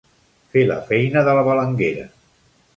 Fer 0.55 0.63
la 0.71 0.77
feina 0.87 1.25
de 1.29 1.37
la 1.41 1.45
balanguera. 1.51 2.11